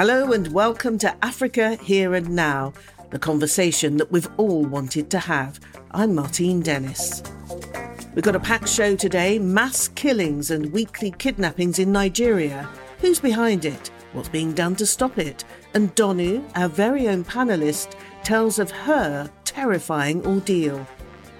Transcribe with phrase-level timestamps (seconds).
[0.00, 2.72] Hello and welcome to Africa Here and Now,
[3.10, 5.60] the conversation that we've all wanted to have.
[5.90, 7.22] I'm Martine Dennis.
[8.14, 12.66] We've got a packed show today mass killings and weekly kidnappings in Nigeria.
[13.00, 13.90] Who's behind it?
[14.14, 15.44] What's being done to stop it?
[15.74, 17.92] And Donu, our very own panellist,
[18.24, 20.86] tells of her terrifying ordeal.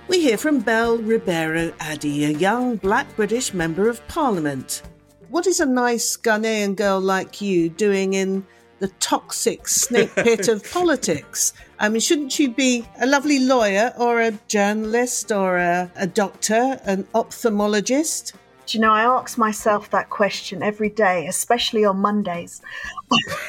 [0.06, 4.82] We hear from Bell Ribeiro Addy, a young black British Member of Parliament.
[5.30, 8.44] What is a nice Ghanaian girl like you doing in
[8.80, 11.52] the toxic snake pit of politics?
[11.78, 16.80] I mean, shouldn't you be a lovely lawyer or a journalist or a, a doctor,
[16.84, 18.32] an ophthalmologist?
[18.66, 22.62] Do you know, I ask myself that question every day, especially on Mondays.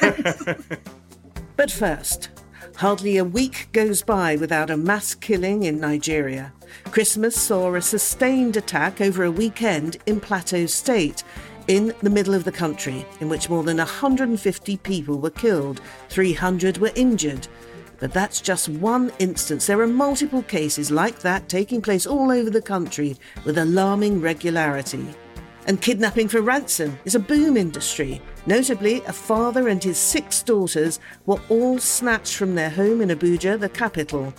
[1.56, 2.30] but first,
[2.76, 6.52] hardly a week goes by without a mass killing in Nigeria.
[6.90, 11.22] Christmas saw a sustained attack over a weekend in Plateau State,
[11.68, 16.78] in the middle of the country, in which more than 150 people were killed, 300
[16.78, 17.46] were injured.
[17.98, 19.66] But that's just one instance.
[19.66, 25.06] There are multiple cases like that taking place all over the country with alarming regularity.
[25.66, 28.20] And kidnapping for ransom is a boom industry.
[28.46, 33.60] Notably, a father and his six daughters were all snatched from their home in Abuja,
[33.60, 34.34] the capital.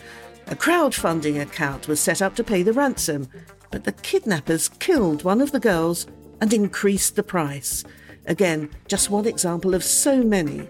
[0.47, 3.29] A crowdfunding account was set up to pay the ransom,
[3.71, 6.05] but the kidnappers killed one of the girls
[6.43, 7.85] and increased the price.
[8.25, 10.67] Again, just one example of so many.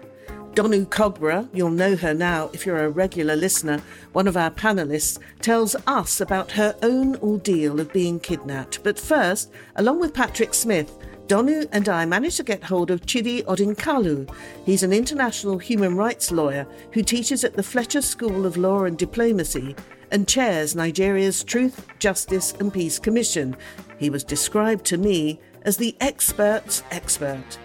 [0.52, 5.18] Donu Kogbra, you'll know her now if you're a regular listener, one of our panelists,
[5.40, 8.84] tells us about her own ordeal of being kidnapped.
[8.84, 13.42] But first, along with Patrick Smith, Donu and I managed to get hold of Chidi
[13.42, 14.32] Odinkalu.
[14.64, 18.96] He's an international human rights lawyer who teaches at the Fletcher School of Law and
[18.96, 19.74] Diplomacy
[20.12, 23.56] and chairs Nigeria's Truth, Justice and Peace Commission.
[23.98, 27.58] He was described to me as the expert's expert.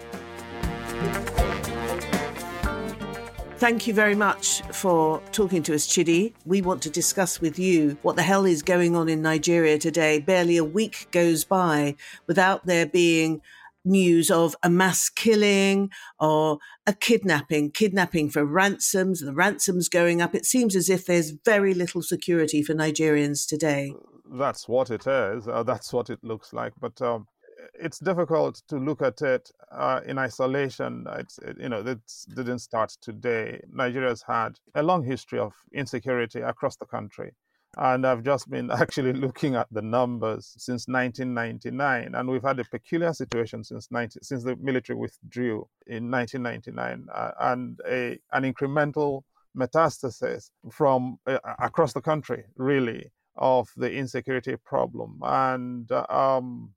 [3.58, 6.34] Thank you very much for talking to us, Chidi.
[6.46, 10.20] We want to discuss with you what the hell is going on in Nigeria today.
[10.20, 13.42] Barely a week goes by without there being
[13.84, 15.90] news of a mass killing
[16.20, 20.34] or a kidnapping, kidnapping for ransoms, the ransoms going up.
[20.34, 23.94] It seems as if there's very little security for Nigerians today.
[24.32, 25.50] That's what it is.
[25.50, 26.74] Uh, that's what it looks like.
[26.80, 27.28] But um,
[27.74, 31.06] it's difficult to look at it uh, in isolation.
[31.18, 32.00] It's, it, you know, it
[32.36, 33.62] didn't start today.
[33.72, 37.32] Nigeria's had a long history of insecurity across the country.
[37.78, 42.66] And I've just been actually looking at the numbers since 1999, and we've had a
[42.66, 49.22] peculiar situation since 19, since the military withdrew in 1999, uh, and a, an incremental
[49.56, 55.20] metastasis from uh, across the country, really, of the insecurity problem.
[55.24, 56.74] And uh, um,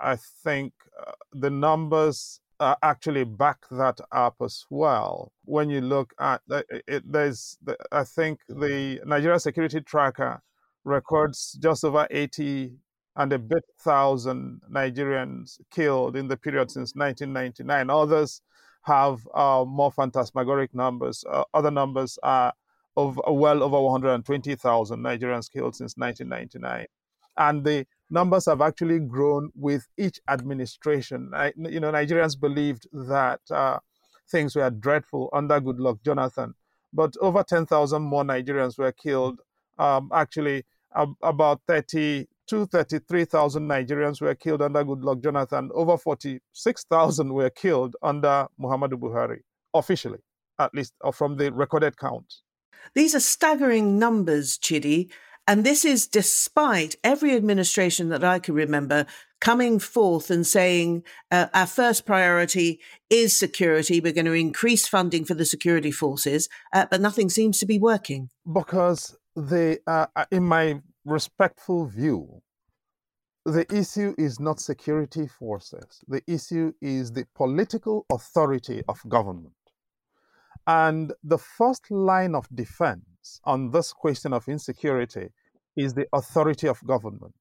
[0.00, 0.72] I think
[1.06, 5.32] uh, the numbers uh, actually back that up as well.
[5.44, 10.42] When you look at it, it there's, the, I think the Nigeria Security Tracker
[10.84, 12.72] records just over 80
[13.16, 17.90] and a bit thousand Nigerians killed in the period since 1999.
[17.90, 18.42] Others
[18.82, 21.24] have uh, more phantasmagoric numbers.
[21.28, 22.52] Uh, other numbers are
[22.96, 26.86] of well over 120,000 Nigerians killed since 1999.
[27.36, 31.30] And the numbers have actually grown with each administration.
[31.34, 33.78] I, you know, Nigerians believed that uh,
[34.30, 36.54] things were dreadful under Goodluck Jonathan,
[36.92, 39.40] but over 10,000 more Nigerians were killed.
[39.78, 45.70] Um, actually, uh, about 30 to 33,000 Nigerians were killed under Goodluck Jonathan.
[45.74, 49.40] Over 46,000 were killed under Muhammadu Buhari,
[49.74, 50.18] officially,
[50.58, 52.32] at least, or from the recorded count.
[52.94, 55.10] These are staggering numbers, Chidi.
[55.48, 59.06] And this is despite every administration that I can remember
[59.40, 62.80] coming forth and saying uh, our first priority
[63.10, 64.00] is security.
[64.00, 67.78] We're going to increase funding for the security forces, uh, but nothing seems to be
[67.78, 68.30] working.
[68.52, 72.42] Because the, uh, in my respectful view,
[73.44, 76.02] the issue is not security forces.
[76.08, 79.52] The issue is the political authority of government.
[80.66, 83.04] And the first line of defense
[83.44, 85.30] on this question of insecurity
[85.76, 87.34] is the authority of government.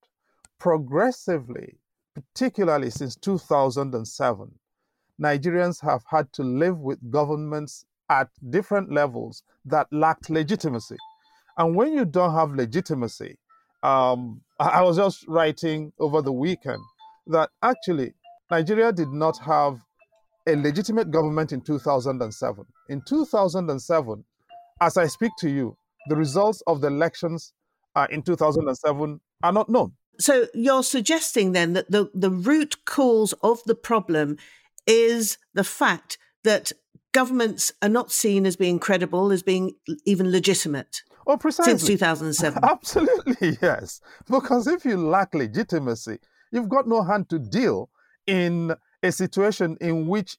[0.59, 1.77] Progressively,
[2.13, 4.51] particularly since 2007,
[5.21, 10.97] Nigerians have had to live with governments at different levels that lacked legitimacy.
[11.57, 13.37] And when you don't have legitimacy,
[13.83, 16.81] um, I was just writing over the weekend
[17.27, 18.13] that actually
[18.51, 19.79] Nigeria did not have
[20.47, 22.65] a legitimate government in 2007.
[22.89, 24.23] In 2007,
[24.81, 25.77] as I speak to you,
[26.07, 27.53] the results of the elections
[27.95, 29.93] uh, in 2007 are not known.
[30.19, 34.37] So you're suggesting then that the, the root cause of the problem
[34.87, 36.71] is the fact that
[37.11, 39.73] governments are not seen as being credible, as being
[40.05, 41.01] even legitimate.
[41.27, 41.71] Oh, precisely.
[41.71, 42.63] Since 2007.
[42.69, 43.99] Absolutely, yes.
[44.29, 46.19] Because if you lack legitimacy,
[46.51, 47.89] you've got no hand to deal
[48.27, 50.37] in a situation in which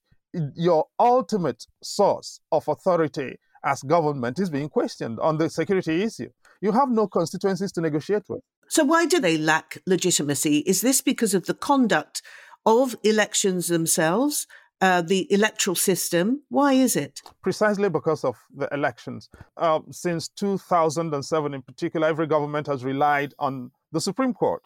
[0.55, 6.31] your ultimate source of authority as government is being questioned on the security issue.
[6.63, 8.41] You have no constituencies to negotiate with.
[8.69, 10.59] So, why do they lack legitimacy?
[10.61, 12.23] Is this because of the conduct
[12.65, 14.47] of elections themselves,
[14.81, 16.43] uh, the electoral system?
[16.49, 17.21] Why is it?
[17.43, 19.29] Precisely because of the elections.
[19.57, 24.63] Uh, since 2007, in particular, every government has relied on the Supreme Court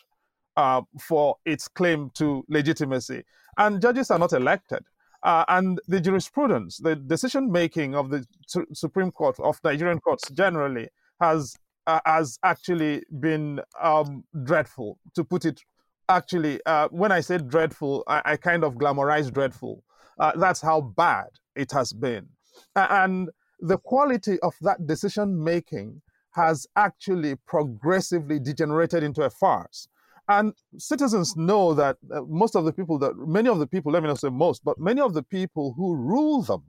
[0.56, 3.24] uh, for its claim to legitimacy.
[3.56, 4.84] And judges are not elected.
[5.22, 10.30] Uh, and the jurisprudence, the decision making of the su- Supreme Court, of Nigerian courts
[10.30, 10.88] generally,
[11.20, 11.56] has
[11.86, 15.60] uh, has actually been um, dreadful, to put it.
[16.08, 19.84] Actually, uh, when I say dreadful, I, I kind of glamorize dreadful.
[20.18, 22.26] Uh, that's how bad it has been,
[22.74, 23.28] and
[23.60, 26.00] the quality of that decision making
[26.32, 29.88] has actually progressively degenerated into a farce.
[30.30, 34.00] And citizens know that uh, most of the people that, many of the people, let
[34.00, 36.62] me not say most, but many of the people who rule them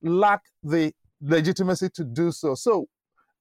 [0.00, 2.54] lack the legitimacy to do so.
[2.54, 2.86] So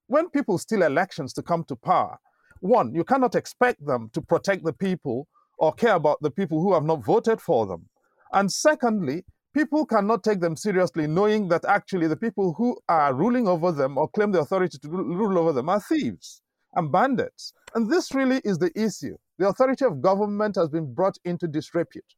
[0.07, 2.17] when people steal elections to come to power,
[2.61, 5.27] one, you cannot expect them to protect the people
[5.59, 7.85] or care about the people who have not voted for them.
[8.31, 9.23] And secondly,
[9.53, 13.99] people cannot take them seriously knowing that actually the people who are ruling over them
[13.99, 16.41] or claim the authority to rule over them are thieves
[16.73, 17.53] and bandits.
[17.75, 19.15] And this really is the issue.
[19.37, 22.15] The authority of government has been brought into disrepute.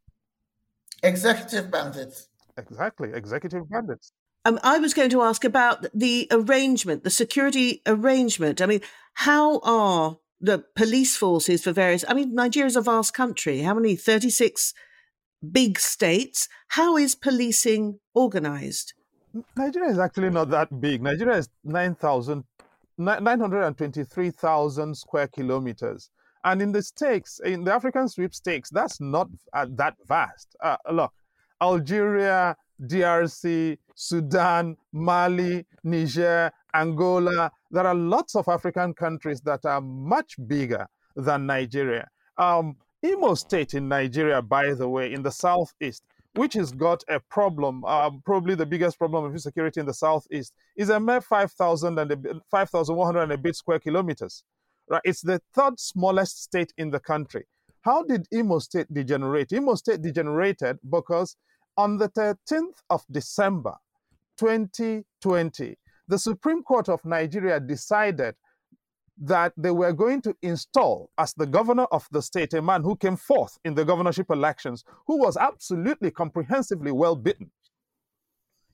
[1.04, 2.28] Executive bandits.
[2.58, 4.12] Exactly, executive bandits.
[4.46, 8.62] Um, I was going to ask about the arrangement, the security arrangement.
[8.62, 8.82] I mean,
[9.16, 12.06] how are the police forces for various?
[12.08, 13.62] I mean, Nigeria is a vast country.
[13.62, 13.96] How many?
[13.96, 14.74] 36
[15.52, 16.48] big states.
[16.70, 18.94] How is policing organized?
[19.58, 21.02] Nigeria is actually not that big.
[21.02, 22.44] Nigeria is 9,000
[22.98, 26.10] 923,000 square kilometers.
[26.46, 30.56] And in the stakes, in the African sweepstakes, that's not uh, that vast.
[30.62, 31.12] Uh, look,
[31.60, 40.36] Algeria, DRC, Sudan, Mali, Niger, Angola, there are lots of African countries that are much
[40.48, 42.08] bigger than Nigeria.
[42.38, 46.04] Um, Imo State in Nigeria, by the way, in the southeast,
[46.36, 50.54] which has got a problem, um, probably the biggest problem of insecurity in the southeast,
[50.76, 54.44] is a mere 5,000 and 5,100 and a bit square kilometers.
[54.90, 55.02] Right?
[55.04, 57.46] It's the third smallest state in the country.
[57.82, 59.52] How did Imo State degenerate?
[59.54, 61.36] Imo State degenerated because
[61.78, 63.76] on the 13th of December
[64.38, 65.78] 2020,
[66.08, 68.36] the Supreme Court of Nigeria decided
[69.18, 72.96] that they were going to install as the governor of the state a man who
[72.96, 77.50] came forth in the governorship elections, who was absolutely comprehensively well beaten.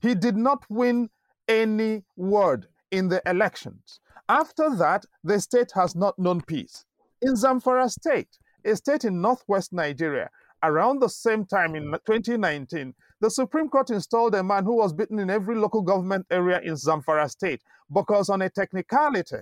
[0.00, 1.10] He did not win
[1.46, 3.98] any word in the elections.
[4.28, 6.84] After that, the state has not known peace.
[7.20, 10.30] In Zamfara State, a state in northwest Nigeria,
[10.62, 15.18] around the same time in 2019, the Supreme Court installed a man who was beaten
[15.18, 17.62] in every local government area in Zamfara State
[17.92, 19.38] because, on a technicality,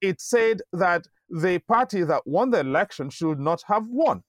[0.00, 4.22] it said that the party that won the election should not have won.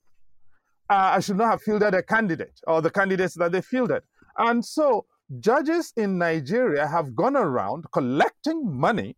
[0.90, 4.04] Uh, I should not have fielded a candidate or the candidates that they fielded.
[4.38, 5.06] And so
[5.40, 9.16] judges in Nigeria have gone around collecting money,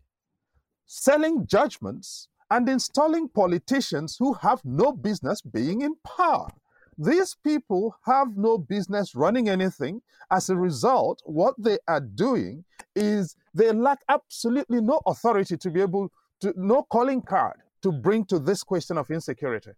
[0.86, 6.50] selling judgments, and installing politicians who have no business being in power.
[6.98, 10.02] These people have no business running anything.
[10.32, 15.82] As a result, what they are doing is they lack absolutely no authority to be
[15.82, 16.12] able
[16.42, 19.72] to no calling card to bring to this question of insecurity.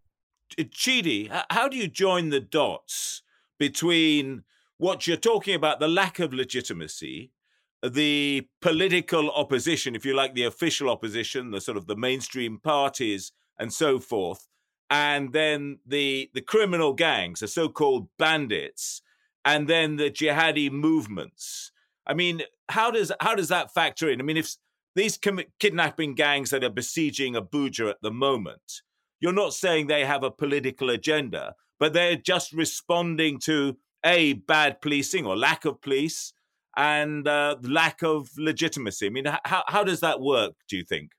[0.57, 3.21] Chidi, how do you join the dots
[3.59, 4.43] between
[4.81, 7.31] what you're talking about, the lack of legitimacy,
[7.87, 13.31] the political opposition, if you like, the official opposition, the sort of the mainstream parties
[13.59, 14.47] and so forth,
[14.89, 19.03] and then the the criminal gangs, the so-called bandits,
[19.45, 21.71] and then the jihadi movements.
[22.07, 24.19] I mean, how does how does that factor in?
[24.19, 24.55] I mean, if
[24.95, 25.19] these
[25.59, 28.81] kidnapping gangs that are besieging Abuja at the moment,
[29.19, 34.81] you're not saying they have a political agenda, but they're just responding to a bad
[34.81, 36.33] policing or lack of police
[36.77, 39.07] and uh, lack of legitimacy.
[39.07, 40.53] I mean, how how does that work?
[40.67, 41.11] Do you think?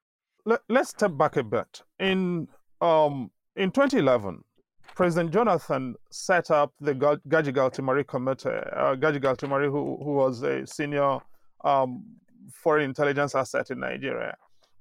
[0.45, 1.83] Let, us step back a bit.
[2.01, 2.49] In
[2.81, 4.43] um, in 2011,
[4.95, 8.49] President Jonathan set up the Gaji Galtimari Committee.
[8.49, 11.19] Uh, Gaji Galtimari, who who was a senior
[11.65, 12.05] um,
[12.53, 14.35] foreign intelligence asset in Nigeria,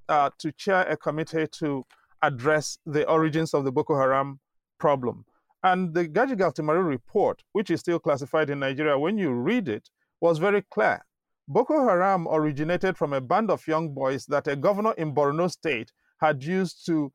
[0.09, 1.85] uh, to chair a committee to
[2.23, 4.39] address the origins of the Boko Haram
[4.79, 5.25] problem.
[5.63, 9.89] And the Gaji Galtimari report, which is still classified in Nigeria, when you read it,
[10.19, 11.05] was very clear.
[11.47, 15.91] Boko Haram originated from a band of young boys that a governor in Borno state
[16.19, 17.11] had used to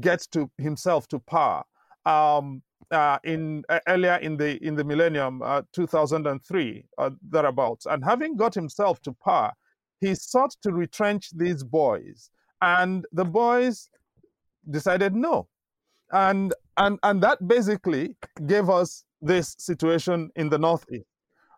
[0.00, 1.64] get to himself to power.
[2.06, 8.04] Um, uh, in uh, earlier in the in the millennium, uh, 2003 uh, thereabouts, and
[8.04, 9.52] having got himself to power,
[10.00, 13.88] he sought to retrench these boys, and the boys
[14.70, 15.48] decided no,
[16.12, 18.16] and and and that basically
[18.46, 21.06] gave us this situation in the northeast,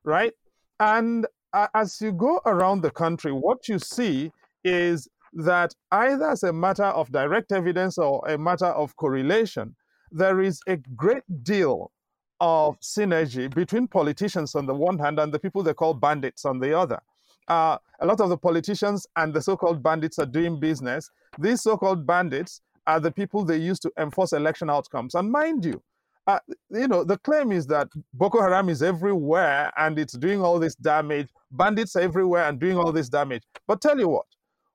[0.04, 0.32] right?
[0.78, 4.30] And uh, as you go around the country, what you see
[4.64, 9.74] is that either as a matter of direct evidence or a matter of correlation,
[10.10, 11.92] there is a great deal
[12.40, 16.58] of synergy between politicians on the one hand and the people they call bandits on
[16.58, 17.00] the other.
[17.48, 21.10] Uh, a lot of the politicians and the so called bandits are doing business.
[21.38, 25.14] These so called bandits are the people they use to enforce election outcomes.
[25.14, 25.82] And mind you,
[26.26, 26.40] uh,
[26.70, 30.74] you know, the claim is that Boko Haram is everywhere and it's doing all this
[30.74, 31.28] damage.
[31.52, 33.42] Bandits are everywhere and doing all this damage.
[33.66, 34.26] But tell you what,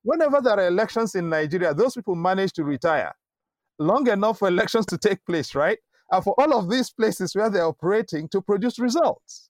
[0.03, 3.13] whenever there are elections in Nigeria, those people manage to retire
[3.80, 5.80] long enough for elections to take place, right?
[6.12, 9.50] And for all of these places where they're operating to produce results.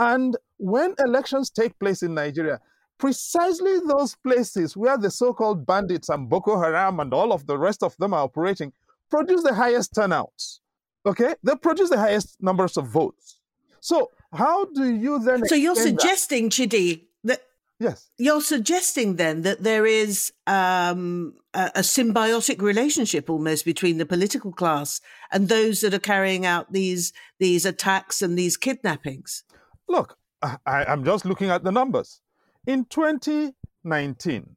[0.00, 2.60] And when elections take place in Nigeria,
[2.98, 7.58] precisely those places where the so called bandits and Boko Haram and all of the
[7.58, 8.72] rest of them are operating
[9.10, 10.60] produce the highest turnouts.
[11.04, 11.34] Okay?
[11.42, 13.40] They produce the highest numbers of votes.
[13.80, 15.44] So, how do you then.
[15.46, 16.52] So, you're suggesting, that?
[16.52, 17.42] Chidi, that
[17.82, 18.10] Yes.
[18.16, 24.52] You're suggesting then that there is um, a, a, symbiotic relationship almost between the political
[24.52, 25.00] class
[25.32, 29.42] and those that are carrying out these these attacks and these kidnappings.
[29.88, 32.20] Look, I, I'm just looking at the numbers.
[32.66, 34.56] In 2019,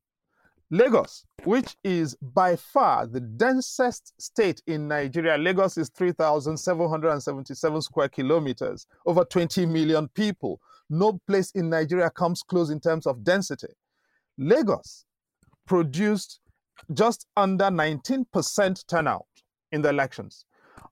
[0.71, 8.87] Lagos, which is by far the densest state in Nigeria, Lagos is 3,777 square kilometers,
[9.05, 10.59] over 20 million people
[10.89, 13.73] no place in Nigeria comes close in terms of density.
[14.37, 15.05] Lagos
[15.65, 16.39] produced
[16.93, 19.25] just under 19% turnout
[19.71, 20.45] in the elections.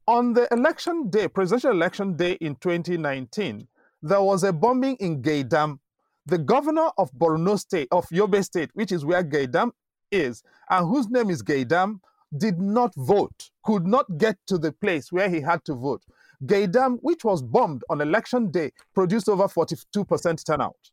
[0.07, 3.67] On the election day, presidential election day in 2019,
[4.01, 5.79] there was a bombing in Gaidam.
[6.25, 9.71] The governor of Borno State, of Yobe State, which is where Gaidam
[10.11, 11.99] is, and whose name is Gaidam,
[12.37, 16.03] did not vote, could not get to the place where he had to vote.
[16.45, 20.91] Gaidam, which was bombed on election day, produced over 42% turnout.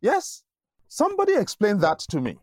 [0.00, 0.44] Yes,
[0.88, 2.38] somebody explain that to me.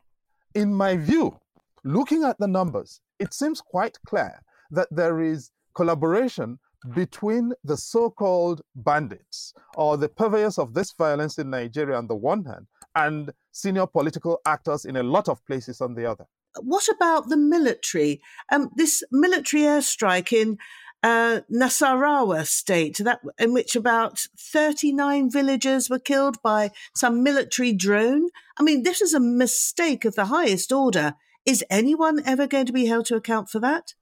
[0.53, 1.39] In my view,
[1.83, 4.41] looking at the numbers, it seems quite clear
[4.71, 6.59] that there is collaboration
[6.93, 12.15] between the so called bandits or the purveyors of this violence in Nigeria on the
[12.15, 16.25] one hand and senior political actors in a lot of places on the other.
[16.59, 18.21] What about the military?
[18.51, 20.57] Um, this military airstrike in
[21.03, 28.29] uh, Nasarawa state, that in which about 39 villagers were killed by some military drone.
[28.57, 31.15] I mean, this is a mistake of the highest order.
[31.45, 33.95] Is anyone ever going to be held to account for that?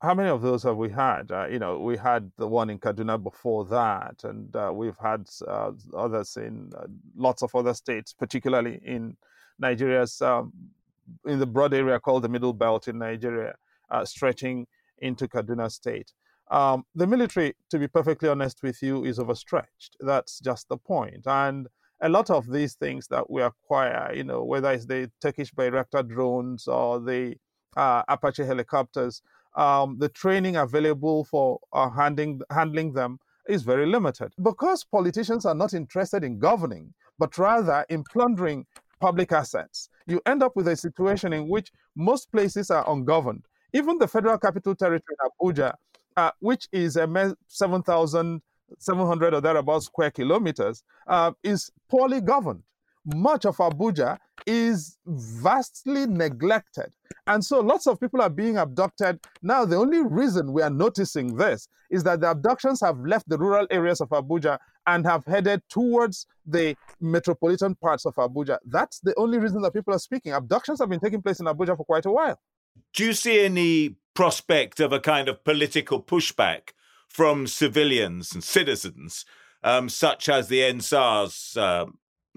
[0.00, 1.32] How many of those have we had?
[1.32, 5.28] Uh, you know, we had the one in Kaduna before that, and uh, we've had
[5.46, 6.86] uh, others in uh,
[7.16, 9.16] lots of other states, particularly in
[9.58, 10.52] Nigeria's um,
[11.26, 13.54] in the broad area called the Middle Belt in Nigeria,
[13.90, 14.66] uh, stretching
[14.98, 16.12] into Kaduna State.
[16.50, 19.96] Um, the military, to be perfectly honest with you, is overstretched.
[20.00, 21.26] That's just the point.
[21.26, 21.66] And
[22.00, 26.08] a lot of these things that we acquire, you know, whether it's the Turkish Bayraktar
[26.08, 27.36] drones or the
[27.76, 29.22] uh, Apache helicopters,
[29.58, 34.32] um, the training available for uh, handling, handling them is very limited.
[34.42, 38.64] Because politicians are not interested in governing, but rather in plundering
[39.00, 43.42] public assets, you end up with a situation in which most places are ungoverned.
[43.74, 45.74] Even the Federal Capital Territory in Abuja
[46.18, 47.06] uh, which is a
[47.46, 52.64] 7,700 or thereabouts square kilometers, uh, is poorly governed.
[53.14, 56.92] Much of Abuja is vastly neglected.
[57.26, 59.20] And so lots of people are being abducted.
[59.42, 63.38] Now, the only reason we are noticing this is that the abductions have left the
[63.38, 68.58] rural areas of Abuja and have headed towards the metropolitan parts of Abuja.
[68.66, 70.32] That's the only reason that people are speaking.
[70.32, 72.38] Abductions have been taking place in Abuja for quite a while.
[72.94, 76.70] Do you see any prospect of a kind of political pushback
[77.08, 79.24] from civilians and citizens,
[79.62, 81.86] um, such as the EndSARS uh,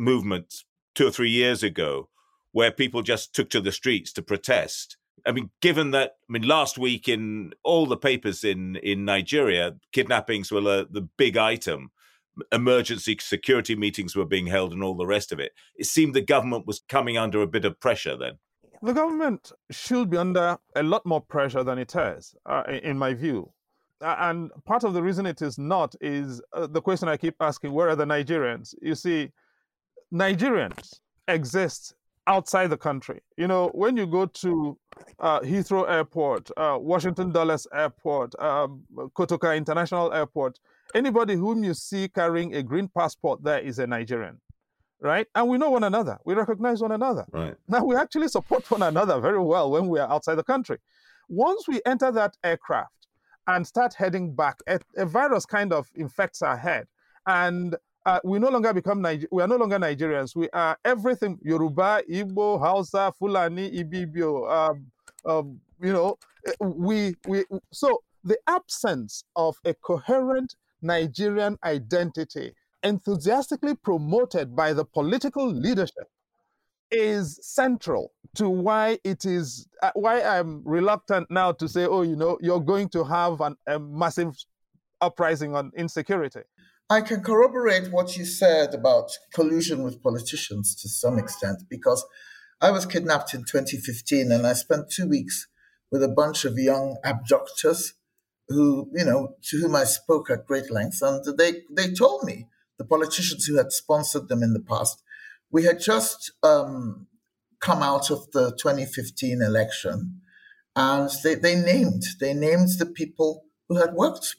[0.01, 0.63] movement
[0.96, 2.10] two or three years ago,
[2.51, 4.98] where people just took to the streets to protest.
[5.25, 9.75] I mean, given that, I mean, last week in all the papers in, in Nigeria,
[9.91, 11.91] kidnappings were the, the big item.
[12.51, 15.51] Emergency security meetings were being held and all the rest of it.
[15.75, 18.39] It seemed the government was coming under a bit of pressure then
[18.81, 23.13] the government should be under a lot more pressure than it is, uh, in my
[23.13, 23.51] view.
[24.01, 27.72] and part of the reason it is not is uh, the question I keep asking
[27.72, 28.74] where are the Nigerians?
[28.81, 29.31] You see,
[30.13, 31.93] Nigerians exist
[32.27, 33.21] outside the country.
[33.37, 34.77] You know, when you go to
[35.19, 38.83] uh, Heathrow Airport, uh, Washington Dulles Airport, um,
[39.17, 40.59] Kotoka International Airport,
[40.93, 44.39] anybody whom you see carrying a green passport there is a Nigerian,
[44.99, 45.27] right?
[45.33, 46.19] And we know one another.
[46.25, 47.25] We recognize one another.
[47.31, 47.55] Right.
[47.67, 50.77] Now we actually support one another very well when we are outside the country.
[51.29, 53.07] Once we enter that aircraft
[53.47, 56.87] and start heading back, a, a virus kind of infects our head,
[57.25, 57.75] and
[58.05, 60.36] uh, we no longer become Niger- we are no longer Nigerians.
[60.36, 64.50] We are everything Yoruba, Igbo, Hausa, Fulani, Ibibio.
[64.51, 64.91] Um,
[65.25, 66.17] um, you know,
[66.48, 72.53] eh, we we so the absence of a coherent Nigerian identity,
[72.84, 76.10] enthusiastically promoted by the political leadership,
[76.89, 82.15] is central to why it is uh, why I'm reluctant now to say, oh, you
[82.15, 84.36] know, you're going to have an, a massive
[85.01, 86.41] uprising on insecurity.
[86.91, 92.05] I can corroborate what you said about collusion with politicians to some extent because
[92.60, 95.48] I was kidnapped in 2015 and I spent two weeks
[95.89, 97.93] with a bunch of young abductors
[98.50, 101.01] who, you know, to whom I spoke at great length.
[101.01, 105.01] And they, they told me, the politicians who had sponsored them in the past,
[105.50, 107.07] we had just um,
[107.62, 110.19] come out of the 2015 election
[110.75, 114.36] and they, they named, they named the people who had worked,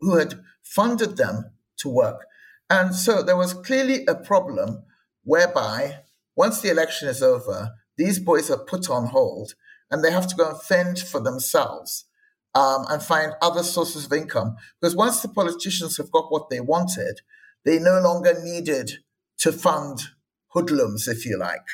[0.00, 2.26] who had funded them to work.
[2.70, 4.84] And so there was clearly a problem
[5.24, 5.98] whereby
[6.36, 9.54] once the election is over, these boys are put on hold
[9.90, 12.06] and they have to go and fend for themselves
[12.54, 14.56] um, and find other sources of income.
[14.80, 17.20] Because once the politicians have got what they wanted,
[17.64, 18.90] they no longer needed
[19.38, 20.00] to fund
[20.48, 21.66] hoodlums, if you like.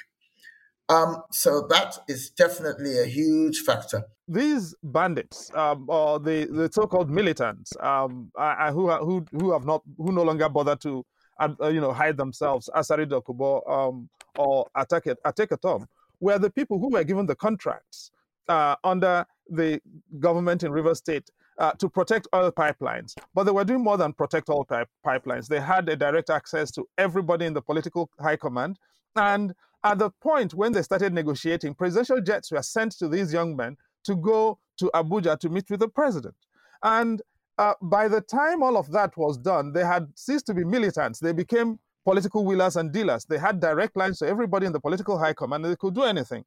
[0.91, 4.03] Um, so that is definitely a huge factor.
[4.27, 8.33] These bandits, um, or the, the so-called militants, um,
[8.73, 11.07] who who who have not who no longer bother to,
[11.39, 15.87] uh, you know, hide themselves, Asari Dokubo um, or Ateke Tom,
[16.19, 18.11] were the people who were given the contracts
[18.49, 19.81] uh, under the
[20.19, 23.15] government in River State uh, to protect oil pipelines.
[23.35, 25.47] But they were doing more than protect oil pipe- pipelines.
[25.47, 28.79] They had a direct access to everybody in the political high command.
[29.17, 33.57] And at the point when they started negotiating, presidential jets were sent to these young
[33.57, 36.35] men to go to Abuja to meet with the president.
[36.83, 37.23] And
[37.59, 41.21] uh, by the time all of that was done, they had ceased to be militants.
[41.21, 43.25] They became political wheelers and dealers.
[43.27, 46.05] They had direct lines to everybody in the political high command, and they could do
[46.05, 46.45] anything.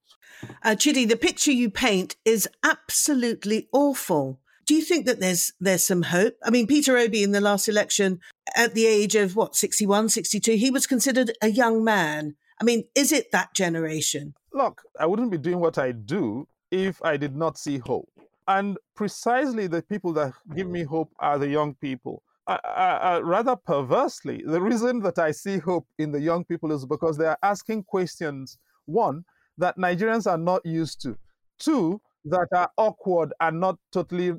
[0.64, 4.40] Uh, Chidi, the picture you paint is absolutely awful.
[4.66, 6.36] Do you think that there's there's some hope?
[6.44, 8.20] I mean, Peter Obi in the last election,
[8.56, 12.36] at the age of what 61, 62, he was considered a young man.
[12.64, 14.36] I mean, is it that generation?
[14.54, 18.10] Look, I wouldn't be doing what I do if I did not see hope.
[18.48, 22.24] And precisely the people that give me hope are the young people.
[22.48, 26.86] Uh, uh, rather perversely, the reason that I see hope in the young people is
[26.86, 29.26] because they are asking questions, one,
[29.58, 31.18] that Nigerians are not used to,
[31.60, 34.36] two, that are awkward and not totally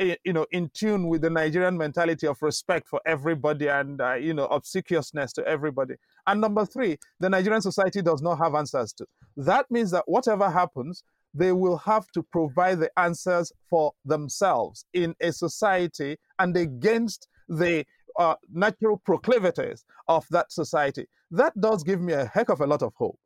[0.00, 4.14] eh, you know in tune with the nigerian mentality of respect for everybody and uh,
[4.14, 5.94] you know obsequiousness to everybody
[6.28, 9.04] and number three the nigerian society does not have answers to
[9.36, 11.02] that means that whatever happens
[11.34, 17.84] they will have to provide the answers for themselves in a society and against the
[18.18, 21.06] uh, natural proclivities of that society.
[21.30, 23.18] That does give me a heck of a lot of hope.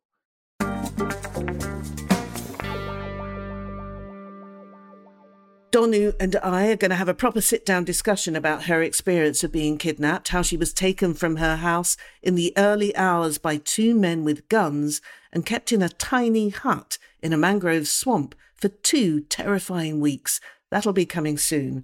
[5.73, 9.43] Donu and I are going to have a proper sit down discussion about her experience
[9.43, 13.57] of being kidnapped, how she was taken from her house in the early hours by
[13.57, 18.67] two men with guns and kept in a tiny hut in a mangrove swamp for
[18.67, 20.39] two terrifying weeks.
[20.69, 21.83] That'll be coming soon.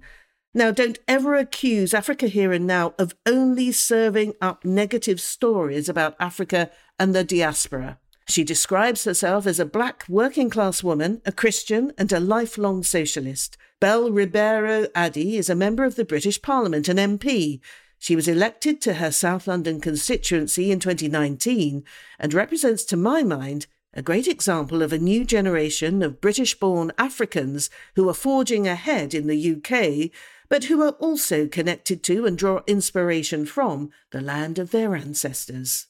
[0.54, 6.14] Now, don't ever accuse Africa Here and Now of only serving up negative stories about
[6.20, 7.98] Africa and the diaspora.
[8.30, 13.56] She describes herself as a black working class woman, a Christian, and a lifelong socialist.
[13.80, 17.58] Bell Ribeiro Addy is a member of the British Parliament, an MP.
[17.98, 21.82] She was elected to her South London constituency in 2019
[22.20, 26.92] and represents, to my mind, a great example of a new generation of British born
[26.98, 30.12] Africans who are forging ahead in the UK,
[30.48, 35.88] but who are also connected to and draw inspiration from the land of their ancestors.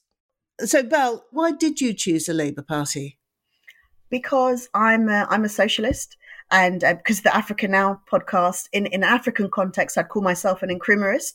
[0.64, 3.18] So, Bell, why did you choose the Labour Party?
[4.10, 6.16] Because I'm a, I'm a socialist
[6.50, 10.68] and uh, because the Africa Now podcast, in in African context, I'd call myself an
[10.68, 11.34] incremerist,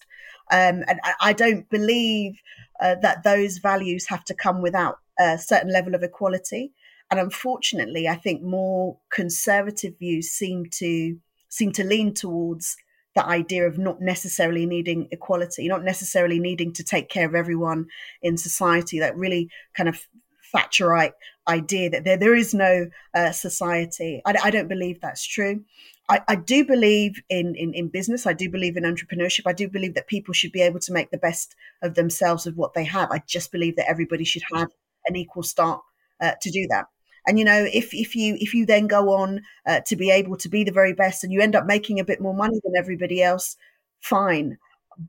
[0.52, 2.42] um, and I, I, don't believe
[2.82, 6.74] uh, that those values have to come without a certain level of equality.
[7.10, 11.18] And unfortunately, I think more conservative views seem to
[11.50, 12.76] seem to lean towards
[13.16, 17.88] that idea of not necessarily needing equality, not necessarily needing to take care of everyone
[18.22, 20.08] in society, that really kind of
[20.54, 21.14] Thatcherite
[21.48, 24.22] idea that there, there is no uh, society.
[24.26, 25.64] I, I, don't believe that's true.
[26.10, 28.26] I, I do believe in, in, in business.
[28.26, 29.44] I do believe in entrepreneurship.
[29.46, 32.58] I do believe that people should be able to make the best of themselves of
[32.58, 33.12] what they have.
[33.12, 34.70] I just believe that everybody should have
[35.08, 35.82] an equal start
[36.22, 36.86] uh, to do that.
[37.28, 40.38] And you know, if if you if you then go on uh, to be able
[40.38, 42.74] to be the very best, and you end up making a bit more money than
[42.78, 43.58] everybody else,
[44.02, 44.58] fine.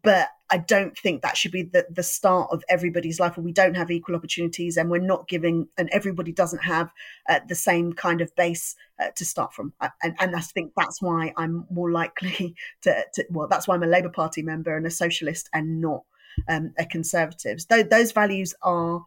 [0.02, 3.52] But I don't think that should be the, the start of everybody's life where we
[3.52, 6.92] don't have equal opportunities and we're not giving, and everybody doesn't have
[7.28, 9.72] uh, the same kind of base uh, to start from.
[9.80, 13.74] Uh, and, and I think that's why I'm more likely to, to, well, that's why
[13.74, 16.02] I'm a Labour Party member and a socialist and not
[16.48, 17.66] um, a conservative.
[17.66, 19.04] Th- those values are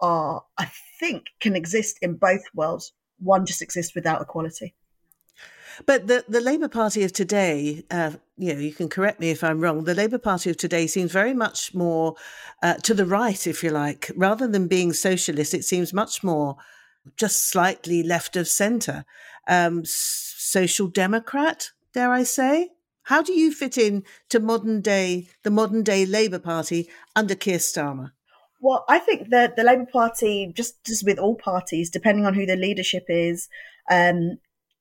[0.00, 2.92] are, I think, can exist in both worlds.
[3.18, 4.74] One just exists without equality.
[5.86, 9.42] But the, the Labour Party of today, uh, you know, you can correct me if
[9.42, 9.84] I'm wrong.
[9.84, 12.16] The Labour Party of today seems very much more
[12.62, 15.54] uh, to the right, if you like, rather than being socialist.
[15.54, 16.56] It seems much more
[17.16, 19.04] just slightly left of centre,
[19.48, 22.70] um, social democrat, dare I say?
[23.04, 27.58] How do you fit in to modern day the modern day Labour Party under Keir
[27.58, 28.12] Starmer?
[28.60, 32.44] Well, I think that the Labour Party, just, just with all parties, depending on who
[32.44, 33.48] the leadership is,
[33.90, 34.38] um,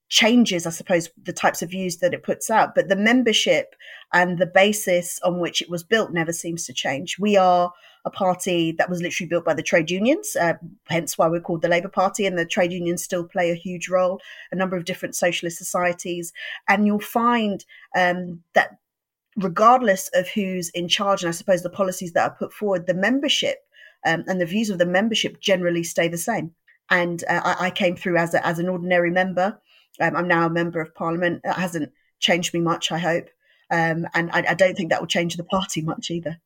[0.09, 2.75] changes, I suppose, the types of views that it puts out.
[2.75, 3.75] But the membership
[4.11, 7.17] and the basis on which it was built never seems to change.
[7.19, 7.71] We are
[8.05, 10.53] a party that was literally built by the trade unions, uh,
[10.87, 13.87] hence why we're called the Labour Party, and the trade unions still play a huge
[13.87, 14.19] role,
[14.51, 16.33] a number of different socialist societies.
[16.67, 17.63] And you'll find
[17.95, 18.77] um, that
[19.37, 22.93] regardless of who's in charge, and I suppose the policies that are put forward, the
[22.93, 23.59] membership
[24.05, 26.51] um, and the views of the membership generally stay the same.
[26.89, 29.59] And uh, I, I, came through as a, as an ordinary member.
[29.99, 31.41] Um, I'm now a member of parliament.
[31.43, 33.29] That hasn't changed me much, I hope.
[33.71, 36.39] Um, and I, I, don't think that will change the party much either.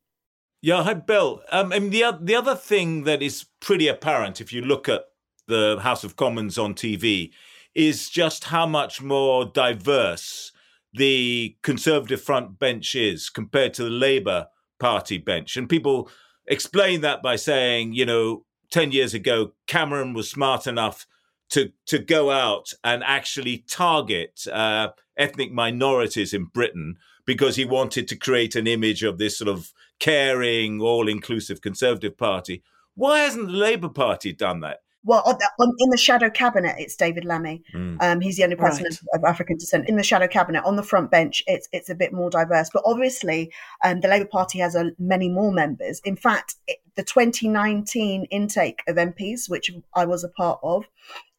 [0.62, 1.42] Yeah, hi, Bill.
[1.52, 5.06] Um, and the the other thing that is pretty apparent if you look at
[5.48, 7.32] the House of Commons on TV
[7.76, 10.52] is just how much more diverse
[10.94, 14.48] the Conservative front bench is compared to the Labour
[14.80, 16.10] Party bench, and people
[16.48, 21.06] explain that by saying, you know, 10 years ago, Cameron was smart enough
[21.50, 28.08] to, to go out and actually target uh, ethnic minorities in Britain because he wanted
[28.08, 32.64] to create an image of this sort of caring, all inclusive Conservative Party.
[32.96, 34.83] Why hasn't the Labour Party done that?
[35.06, 37.62] Well, on, on, in the shadow cabinet, it's David Lammy.
[37.74, 37.98] Mm.
[38.02, 38.94] Um, he's the only person right.
[38.94, 40.64] of, of, African descent in the shadow cabinet.
[40.64, 42.70] On the front bench, it's it's a bit more diverse.
[42.74, 43.52] But obviously,
[43.84, 46.02] um, the Labour Party has a, many more members.
[46.06, 50.86] In fact, it, the 2019 intake of MPs, which I was a part of,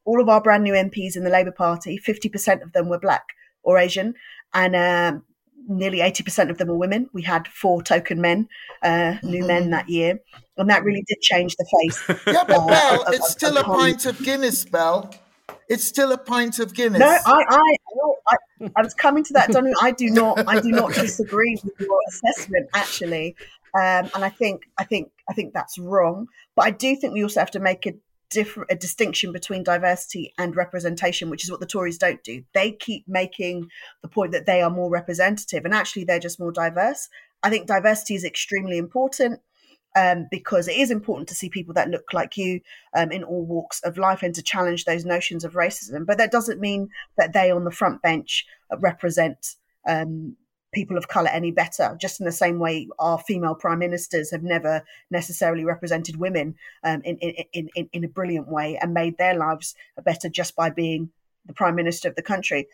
[0.03, 3.29] all of our brand new MPs in the Labour Party, 50% of them were black
[3.63, 4.13] or Asian,
[4.53, 5.23] and um,
[5.67, 7.09] nearly 80% of them were women.
[7.13, 8.47] We had four token men,
[8.83, 9.47] uh, new mm-hmm.
[9.47, 10.19] men that year.
[10.57, 12.23] And that really did change the face.
[12.27, 15.13] yeah, but uh, Bell, of, it's of, still of a pint of Guinness, Bell.
[15.67, 16.99] It's still a pint of Guinness.
[16.99, 17.75] No, I, I,
[18.61, 19.73] I, I was coming to that, Donny.
[19.81, 23.35] I do not, I do not disagree with your assessment, actually.
[23.75, 26.27] Um, and I think, I think, I think that's wrong.
[26.55, 27.93] But I do think we also have to make a
[28.29, 32.43] different a distinction between diversity and representation, which is what the Tories don't do.
[32.53, 33.69] They keep making
[34.01, 37.09] the point that they are more representative, and actually they're just more diverse.
[37.43, 39.41] I think diversity is extremely important.
[39.97, 42.59] Um, because it is important to see people that look like you
[42.97, 46.05] um, in all walks of life and to challenge those notions of racism.
[46.05, 48.45] But that doesn't mean that they on the front bench
[48.77, 49.55] represent
[49.87, 50.35] um,
[50.75, 54.43] people of color any better, just in the same way our female prime ministers have
[54.43, 59.35] never necessarily represented women um, in, in, in, in a brilliant way and made their
[59.35, 61.09] lives better just by being
[61.45, 62.67] the prime minister of the country.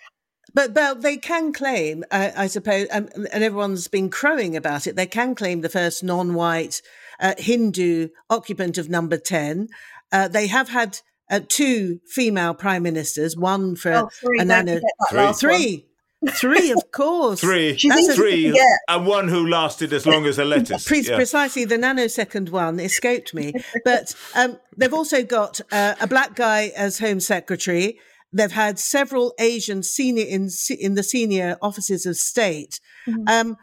[0.54, 4.96] But, but they can claim, uh, I suppose, um, and everyone's been crowing about it,
[4.96, 6.82] they can claim the first non white
[7.20, 9.70] uh, Hindu occupant of number 10.
[10.12, 14.82] Uh, they have had uh, two female prime ministers, one for oh, three, Anana.
[15.10, 15.34] Three.
[15.34, 15.91] three.
[16.30, 17.42] Three, of course.
[17.42, 17.78] three.
[17.88, 18.54] That's three.
[18.54, 18.64] Yeah.
[18.88, 20.88] And one who lasted as long as a lettuce.
[20.88, 21.16] Pre- yeah.
[21.16, 21.66] Precisely.
[21.66, 23.54] The nanosecond one escaped me.
[23.84, 28.00] but um, they've also got uh, a black guy as Home Secretary.
[28.32, 32.80] They've had several Asian senior in, in the senior offices of state.
[33.08, 33.28] Mm-hmm.
[33.28, 33.58] Um,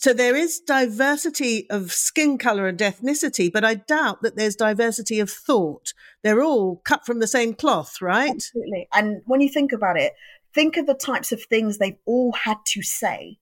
[0.00, 5.20] so there is diversity of skin color and ethnicity, but I doubt that there's diversity
[5.20, 5.92] of thought.
[6.22, 8.30] They're all cut from the same cloth, right?
[8.30, 8.88] Absolutely.
[8.94, 10.14] And when you think about it,
[10.54, 13.38] think of the types of things they've all had to say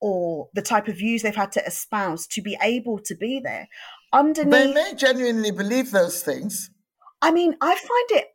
[0.00, 3.68] or the type of views they've had to espouse to be able to be there
[4.12, 6.70] underneath they may genuinely believe those things
[7.22, 8.28] i mean i find it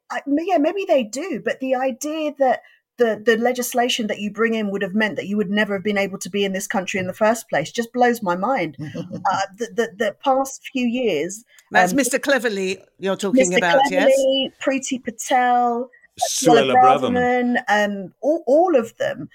[0.47, 2.62] yeah maybe they do but the idea that
[2.97, 5.84] the, the legislation that you bring in would have meant that you would never have
[5.84, 8.78] been able to be in this country in the first place just blows my mind.
[8.82, 11.43] uh, the, the, the, past few years.
[11.71, 12.21] That's um, Mr.
[12.21, 13.58] Cleverly you're talking Mr.
[13.58, 14.54] about, Cleverly, yes?
[14.65, 19.30] Priti Patel, Suella Braverman, um, all, all of them,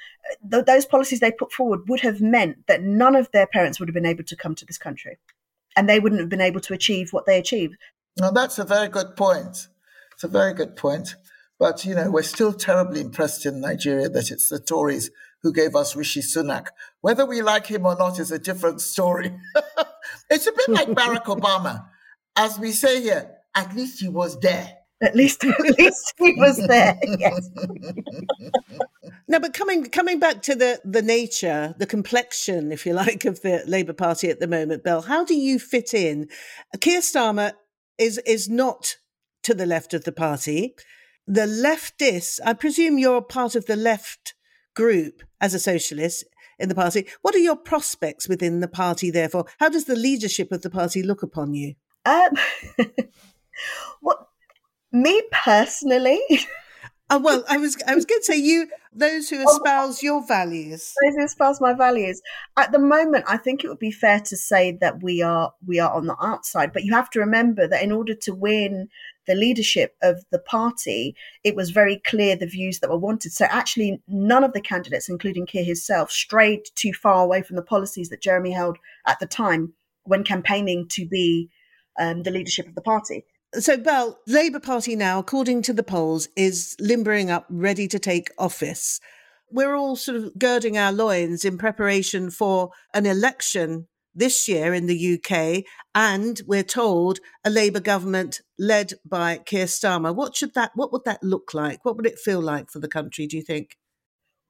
[0.50, 3.88] th- those policies they put forward would have meant that none of their parents would
[3.88, 5.18] have been able to come to this country
[5.76, 7.76] and they wouldn't have been able to achieve what they achieved.
[8.18, 9.68] Now, that's a very good point.
[10.12, 11.16] It's a very good point.
[11.58, 15.10] But, you know, we're still terribly impressed in Nigeria that it's the Tories
[15.42, 16.68] who gave us Rishi Sunak.
[17.02, 19.32] Whether we like him or not is a different story.
[20.30, 21.86] it's a bit like Barack Obama.
[22.36, 24.78] As we say here, at least he was there.
[25.02, 26.98] At least, at least he was there.
[27.18, 27.50] Yes.
[29.28, 33.42] no, but coming coming back to the the nature, the complexion, if you like, of
[33.42, 36.28] the Labour Party at the moment, Bell, how do you fit in?
[36.80, 37.52] Keir Starmer
[37.98, 38.96] is is not
[39.42, 40.74] to the left of the party.
[41.26, 44.34] The leftists, I presume you're part of the left
[44.74, 46.24] group as a socialist
[46.58, 47.06] in the party.
[47.22, 49.46] What are your prospects within the party, therefore?
[49.58, 51.74] How does the leadership of the party look upon you?
[52.04, 52.30] Um,
[54.00, 54.29] what
[54.92, 56.20] me personally?
[57.12, 60.24] Oh, well, I was I was going to say you those who oh, espouse your
[60.24, 60.94] values.
[61.04, 62.22] Those who espouse my values.
[62.56, 65.80] At the moment, I think it would be fair to say that we are we
[65.80, 66.72] are on the outside.
[66.72, 68.88] But you have to remember that in order to win
[69.26, 73.32] the leadership of the party, it was very clear the views that were wanted.
[73.32, 77.62] So actually, none of the candidates, including Keir himself, strayed too far away from the
[77.62, 79.72] policies that Jeremy held at the time
[80.04, 81.50] when campaigning to be
[81.98, 83.24] um, the leadership of the party.
[83.58, 88.28] So, Bell, Labour Party now, according to the polls, is limbering up, ready to take
[88.38, 89.00] office.
[89.50, 94.86] We're all sort of girding our loins in preparation for an election this year in
[94.86, 95.64] the UK,
[95.96, 100.14] and we're told a Labour government led by Keir Starmer.
[100.14, 100.70] What should that?
[100.76, 101.84] What would that look like?
[101.84, 103.26] What would it feel like for the country?
[103.26, 103.76] Do you think?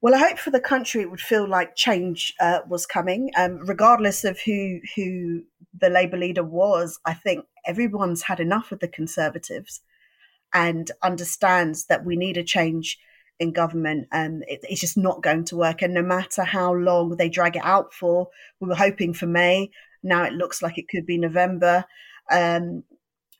[0.01, 3.59] Well, I hope for the country it would feel like change uh, was coming, um,
[3.59, 5.43] regardless of who who
[5.79, 6.99] the Labour leader was.
[7.05, 9.81] I think everyone's had enough of the Conservatives
[10.53, 12.99] and understands that we need a change
[13.39, 14.07] in government.
[14.11, 15.81] And it, it's just not going to work.
[15.81, 19.71] And no matter how long they drag it out for, we were hoping for May.
[20.03, 21.85] Now it looks like it could be November.
[22.31, 22.83] Um,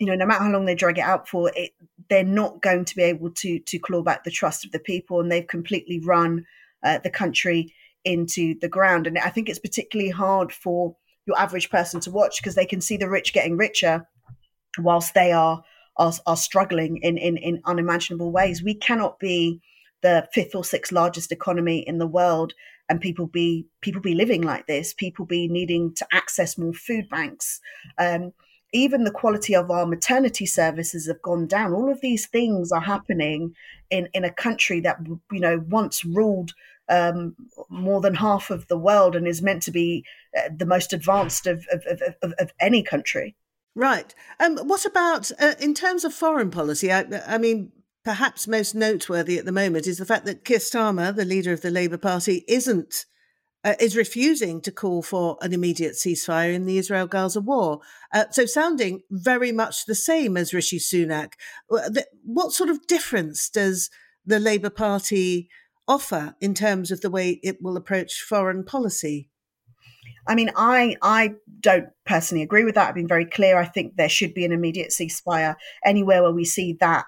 [0.02, 1.74] you know, no matter how long they drag it out for, it,
[2.10, 5.20] they're not going to be able to to claw back the trust of the people,
[5.20, 6.44] and they've completely run
[6.84, 7.72] uh, the country
[8.04, 9.06] into the ground.
[9.06, 10.96] And I think it's particularly hard for
[11.28, 14.08] your average person to watch because they can see the rich getting richer
[14.80, 15.64] whilst they are
[15.98, 18.64] are, are struggling in, in in unimaginable ways.
[18.64, 19.62] We cannot be
[20.02, 22.54] the fifth or sixth largest economy in the world
[22.90, 27.08] and people be people be living like this people be needing to access more food
[27.08, 27.62] banks
[28.00, 28.34] um,
[28.74, 32.82] even the quality of our maternity services have gone down all of these things are
[32.82, 33.54] happening
[33.90, 34.98] in in a country that
[35.32, 36.54] you know once ruled
[36.90, 37.36] um,
[37.70, 40.04] more than half of the world and is meant to be
[40.38, 43.36] uh, the most advanced of, of, of, of any country.
[43.76, 44.14] Right.
[44.40, 46.92] Um, what about uh, in terms of foreign policy?
[46.92, 47.72] I, I, mean,
[48.04, 51.62] perhaps most noteworthy at the moment is the fact that Keir Starmer, the leader of
[51.62, 53.06] the Labour Party, isn't
[53.64, 57.80] uh, is refusing to call for an immediate ceasefire in the Israel-Gaza war.
[58.14, 61.34] Uh, so, sounding very much the same as Rishi Sunak.
[62.24, 63.90] What sort of difference does
[64.26, 65.50] the Labour Party
[65.88, 69.30] offer in terms of the way it will approach foreign policy?
[70.28, 72.90] I mean, I I don't personally agree with that.
[72.90, 73.58] I've been very clear.
[73.58, 77.06] I think there should be an immediate ceasefire anywhere where we see that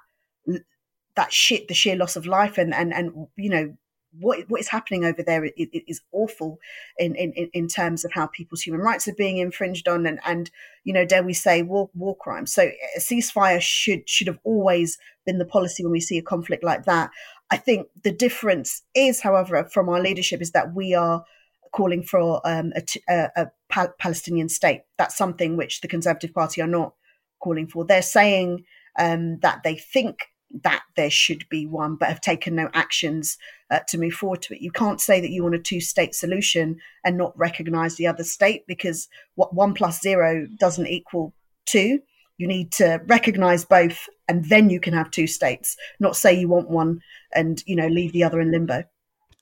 [1.16, 3.78] that shit, the sheer loss of life, and and and you know
[4.20, 6.60] what what is happening over there is, is awful
[6.98, 10.52] in, in in terms of how people's human rights are being infringed on, and and
[10.84, 12.54] you know dare we say war war crimes.
[12.54, 16.64] So a ceasefire should should have always been the policy when we see a conflict
[16.64, 17.10] like that.
[17.50, 21.24] I think the difference is, however, from our leadership is that we are
[21.72, 24.82] calling for um, a, a, a Palestinian state.
[24.98, 26.94] That's something which the Conservative Party are not
[27.40, 27.86] calling for.
[27.86, 28.66] They're saying
[28.98, 30.20] um, that they think
[30.62, 33.38] that there should be one, but have taken no actions
[33.72, 34.62] uh, to move forward to it.
[34.62, 38.24] You can't say that you want a two state solution and not recognize the other
[38.24, 41.34] state because what one plus zero doesn't equal
[41.66, 42.00] two.
[42.38, 46.48] You need to recognize both and then you can have two states, not say you
[46.48, 47.02] want one
[47.34, 48.84] and, you know, leave the other in limbo.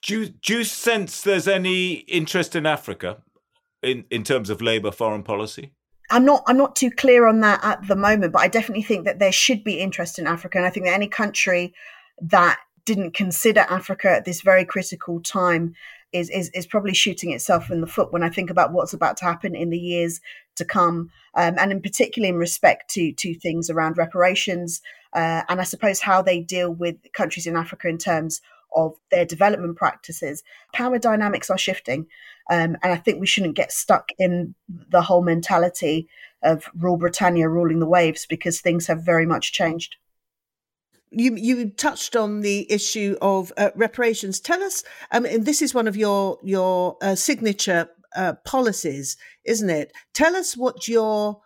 [0.03, 3.17] Do you, do you sense there's any interest in Africa
[3.83, 5.73] in, in terms of Labour foreign policy?
[6.11, 9.05] I'm not I'm not too clear on that at the moment, but I definitely think
[9.05, 10.57] that there should be interest in Africa.
[10.57, 11.73] And I think that any country
[12.21, 15.73] that didn't consider Africa at this very critical time
[16.11, 19.17] is, is, is probably shooting itself in the foot when I think about what's about
[19.17, 20.19] to happen in the years
[20.55, 24.81] to come, um, and in particular in respect to to things around reparations,
[25.13, 28.41] uh, and I suppose how they deal with countries in Africa in terms
[28.75, 30.43] of their development practices.
[30.73, 32.07] Power dynamics are shifting.
[32.49, 36.07] Um, and I think we shouldn't get stuck in the whole mentality
[36.43, 39.95] of rule Britannia ruling the waves because things have very much changed.
[41.11, 44.39] You you touched on the issue of uh, reparations.
[44.39, 49.69] Tell us, um, and this is one of your your uh, signature uh, policies, isn't
[49.69, 49.91] it?
[50.13, 51.41] Tell us what your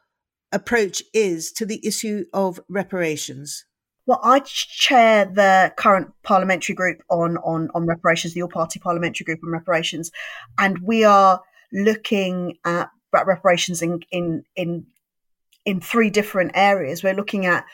[0.51, 3.65] approach is to the issue of reparations.
[4.07, 9.25] Well, I chair the current parliamentary group on, on, on reparations, the All Party Parliamentary
[9.25, 10.11] Group on reparations,
[10.57, 11.41] and we are
[11.73, 14.85] looking at reparations in in in
[15.65, 17.03] in three different areas.
[17.03, 17.65] We're looking at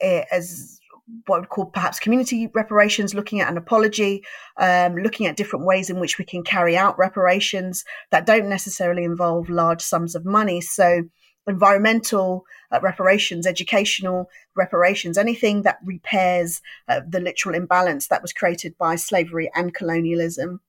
[0.00, 0.78] it as
[1.26, 4.22] what we call perhaps community reparations, looking at an apology,
[4.58, 9.04] um, looking at different ways in which we can carry out reparations that don't necessarily
[9.04, 10.60] involve large sums of money.
[10.60, 11.04] So
[11.48, 18.76] environmental uh, reparations, educational reparations, anything that repairs uh, the literal imbalance that was created
[18.78, 20.60] by slavery and colonialism.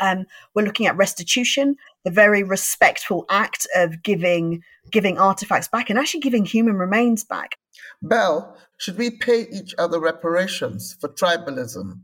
[0.00, 5.98] Um, we're looking at restitution, the very respectful act of giving giving artifacts back and
[5.98, 7.56] actually giving human remains back.
[8.02, 12.00] Bell, should we pay each other reparations for tribalism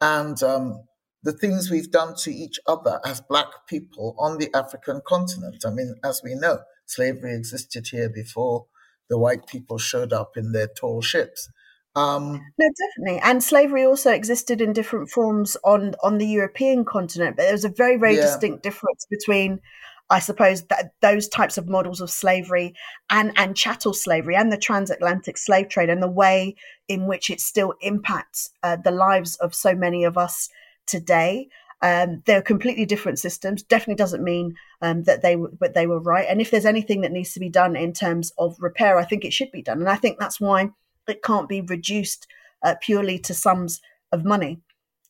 [0.00, 0.84] and um,
[1.22, 5.64] the things we've done to each other as Black people on the African continent?
[5.66, 6.58] I mean, as we know,
[6.90, 8.66] slavery existed here before
[9.08, 11.48] the white people showed up in their tall ships.
[11.96, 13.20] Um, no, definitely.
[13.22, 17.64] And slavery also existed in different forms on on the European continent, but there was
[17.64, 18.22] a very very yeah.
[18.22, 19.60] distinct difference between,
[20.08, 22.74] I suppose, that those types of models of slavery
[23.10, 26.54] and and chattel slavery and the transatlantic slave trade and the way
[26.86, 30.48] in which it still impacts uh, the lives of so many of us
[30.86, 31.48] today.
[31.80, 33.62] Um, they're completely different systems.
[33.62, 36.26] Definitely doesn't mean um, that they but they were right.
[36.28, 39.24] And if there's anything that needs to be done in terms of repair, I think
[39.24, 39.78] it should be done.
[39.78, 40.70] And I think that's why
[41.06, 42.26] it can't be reduced
[42.62, 44.60] uh, purely to sums of money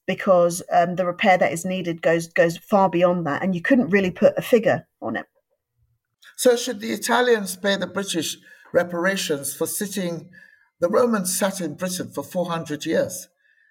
[0.06, 3.90] because um, the repair that is needed goes goes far beyond that, and you couldn't
[3.90, 5.26] really put a figure on it.
[6.36, 8.36] So, should the Italians pay the British
[8.72, 10.28] reparations for sitting?
[10.80, 13.28] The Romans sat in Britain for 400 years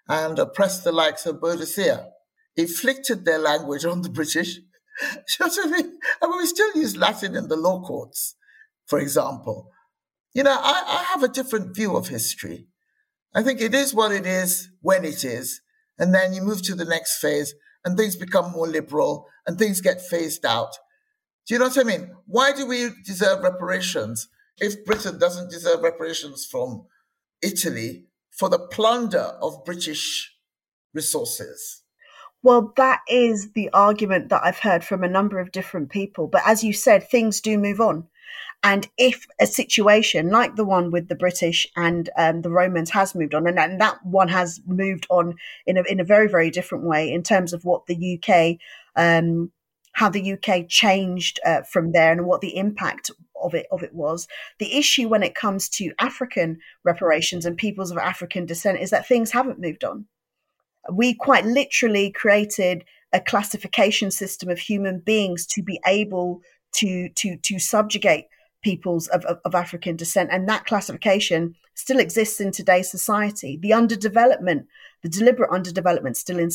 [0.10, 2.10] and oppressed the likes of Boadicea
[2.57, 4.57] inflicted their language on the British.
[5.01, 5.99] you know I mean?
[6.21, 8.35] I mean, we still use Latin in the law courts,
[8.87, 9.71] for example.
[10.33, 12.67] You know, I, I have a different view of history.
[13.33, 15.61] I think it is what it is when it is.
[15.99, 17.53] And then you move to the next phase
[17.85, 20.73] and things become more liberal and things get phased out.
[21.47, 22.11] Do you know what I mean?
[22.25, 24.27] Why do we deserve reparations
[24.59, 26.85] if Britain doesn't deserve reparations from
[27.41, 30.35] Italy for the plunder of British
[30.93, 31.83] resources?
[32.43, 36.28] Well, that is the argument that I've heard from a number of different people.
[36.28, 38.08] But as you said, things do move on.
[38.63, 43.15] And if a situation like the one with the British and um, the Romans has
[43.15, 46.50] moved on, and, and, that one has moved on in a, in a very, very
[46.50, 48.58] different way in terms of what the UK,
[48.95, 49.52] um,
[49.93, 53.93] how the UK changed uh, from there and what the impact of it of it
[53.93, 54.28] was.
[54.60, 59.08] The issue when it comes to African reparations and peoples of African descent is that
[59.08, 60.08] things haven't moved on
[60.91, 66.41] we quite literally created a classification system of human beings to be able
[66.73, 68.25] to to to subjugate
[68.63, 70.29] peoples of, of, of, African descent.
[70.31, 73.57] And that classification still exists in today's society.
[73.61, 74.65] The underdevelopment,
[75.03, 76.49] the deliberate underdevelopment still in,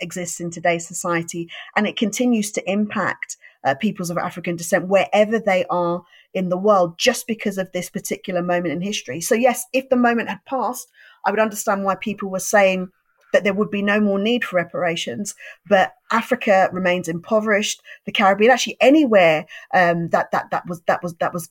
[0.00, 1.50] exists in today's society.
[1.76, 6.02] And it continues to impact uh, peoples of African descent wherever they are
[6.34, 9.20] in the world just because of this particular moment in history.
[9.20, 10.88] So, yes, if the moment had passed,
[11.26, 12.88] I would understand why people were saying,
[13.34, 15.34] that there would be no more need for reparations.
[15.68, 17.82] But Africa remains impoverished.
[18.06, 19.44] The Caribbean, actually anywhere
[19.74, 21.50] um, that that that was that was that was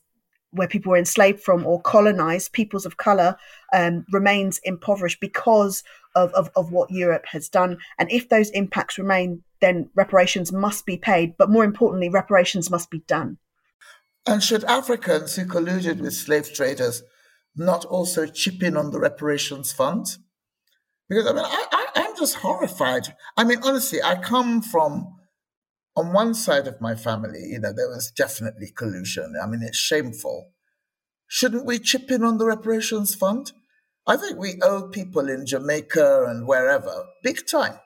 [0.50, 3.36] where people were enslaved from or colonized, peoples of color
[3.72, 5.82] um, remains impoverished because
[6.14, 7.76] of, of, of what Europe has done.
[7.98, 11.36] And if those impacts remain, then reparations must be paid.
[11.36, 13.38] But more importantly, reparations must be done.
[14.26, 17.02] And should Africans who colluded with slave traders
[17.56, 20.16] not also chip in on the reparations fund?
[21.08, 23.14] Because I mean, I, I, I'm just horrified.
[23.36, 25.14] I mean, honestly, I come from
[25.96, 29.34] on one side of my family, you know, there was definitely collusion.
[29.40, 30.50] I mean, it's shameful.
[31.28, 33.52] Shouldn't we chip in on the reparations fund?
[34.06, 37.78] I think we owe people in Jamaica and wherever big time.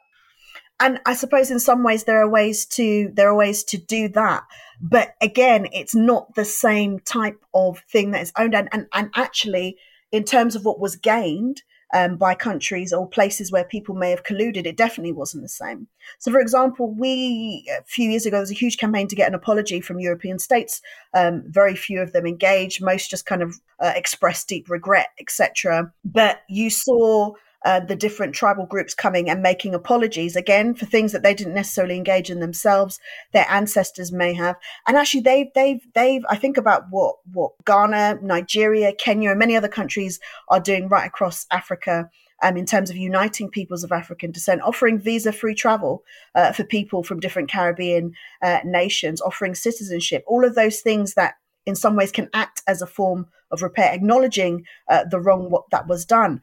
[0.81, 4.09] And I suppose in some ways there are ways to there are ways to do
[4.11, 4.45] that.
[4.81, 8.55] But again, it's not the same type of thing that is owned.
[8.55, 9.77] And and, and actually,
[10.13, 11.63] in terms of what was gained,
[11.95, 15.89] um, by countries or places where people may have colluded, it definitely wasn't the same.
[16.19, 19.29] So, for example, we a few years ago there was a huge campaign to get
[19.29, 20.81] an apology from European states.
[21.15, 25.93] Um, very few of them engaged; most just kind of uh, expressed deep regret, etc.
[26.05, 27.33] But you saw
[27.65, 31.55] uh, the different tribal groups coming and making apologies again for things that they didn't
[31.55, 33.01] necessarily engage in themselves,
[33.33, 34.57] their ancestors may have.
[34.87, 39.57] And actually, they've they've they've I think about what what Ghana, Nigeria, Kenya, and many
[39.57, 42.11] other countries are doing right across Africa.
[42.41, 46.05] Um, in terms of uniting peoples of African descent, offering visa free travel
[46.37, 51.35] uh, for people from different Caribbean uh, nations, offering citizenship, all of those things that
[51.67, 55.65] in some ways can act as a form of repair, acknowledging uh, the wrong what
[55.71, 56.41] that was done.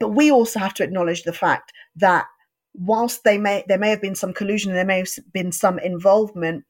[0.00, 2.26] But we also have to acknowledge the fact that
[2.74, 6.64] whilst they may there may have been some collusion, there may have been some involvement,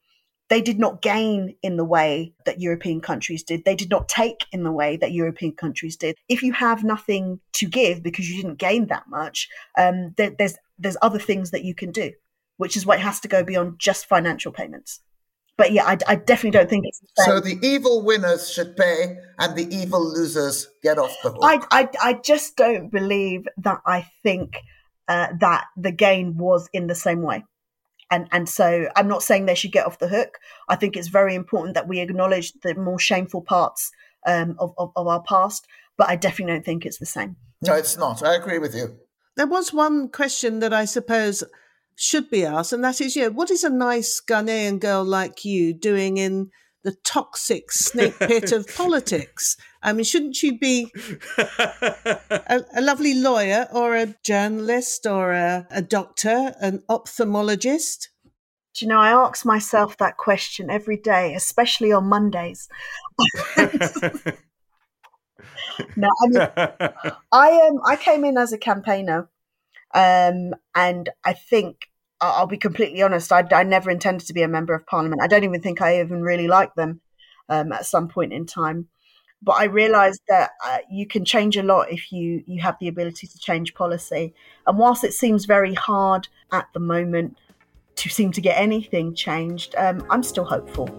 [0.49, 3.63] they did not gain in the way that European countries did.
[3.63, 6.17] They did not take in the way that European countries did.
[6.27, 10.57] If you have nothing to give because you didn't gain that much, um, there, there's
[10.77, 12.11] there's other things that you can do,
[12.57, 14.99] which is why it has to go beyond just financial payments
[15.61, 17.25] but yeah, I, I, definitely don't think it's fair.
[17.25, 17.39] so.
[17.39, 21.39] The evil winners should pay, and the evil losers get off the hook.
[21.43, 23.79] I, I, I just don't believe that.
[23.85, 24.57] I think
[25.07, 27.45] uh, that the gain was in the same way,
[28.09, 30.39] and and so I'm not saying they should get off the hook.
[30.67, 33.91] I think it's very important that we acknowledge the more shameful parts
[34.25, 37.35] um, of, of, of our past, but I definitely don't think it's the same.
[37.61, 38.23] No, it's not.
[38.23, 38.97] I agree with you.
[39.37, 41.43] There was one question that I suppose
[42.01, 45.73] should be asked, and that is, yeah, what is a nice Ghanaian girl like you
[45.73, 46.49] doing in
[46.83, 49.55] the toxic snake pit of politics?
[49.83, 50.91] I mean, shouldn't you be
[51.37, 58.07] a, a lovely lawyer or a journalist or a, a doctor, an ophthalmologist?
[58.73, 62.67] Do you know, I ask myself that question every day, especially on Mondays.
[63.57, 63.67] no,
[66.23, 66.41] I mean,
[67.31, 69.29] I um, I came in as a campaigner
[69.93, 71.90] um, and I think
[72.21, 75.21] I'll be completely honest, I, I, never intended to be a member of parliament.
[75.23, 77.01] I don't even think I even really liked them
[77.49, 78.87] um, at some point in time.
[79.41, 82.87] But I realized that uh, you can change a lot if you, you have the
[82.87, 84.35] ability to change policy.
[84.67, 87.37] And whilst it seems very hard at the moment
[87.95, 90.89] to seem to get anything changed, um, I'm still hopeful.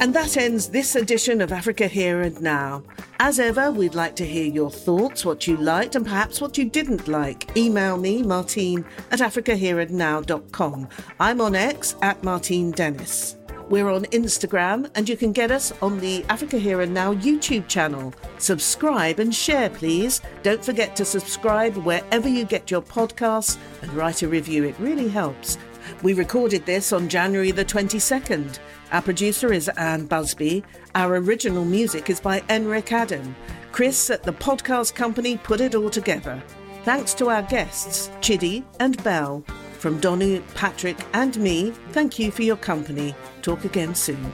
[0.00, 2.82] And that ends this edition of Africa Here and Now.
[3.18, 6.64] As ever, we'd like to hear your thoughts, what you liked, and perhaps what you
[6.64, 7.54] didn't like.
[7.54, 10.88] Email me, Martine at africahereandnow.com.
[11.20, 13.36] I'm on X at Martine Dennis.
[13.68, 17.68] We're on Instagram, and you can get us on the Africa Here and Now YouTube
[17.68, 18.14] channel.
[18.38, 20.22] Subscribe and share, please.
[20.42, 25.08] Don't forget to subscribe wherever you get your podcasts and write a review, it really
[25.10, 25.58] helps.
[26.02, 28.58] We recorded this on January the 22nd.
[28.92, 30.64] Our producer is Anne Busby.
[30.94, 33.36] Our original music is by Enric Adam.
[33.72, 36.42] Chris at the podcast company put it all together.
[36.84, 39.44] Thanks to our guests, Chidi and Bell.
[39.78, 43.14] From Donu, Patrick, and me, thank you for your company.
[43.42, 44.32] Talk again soon.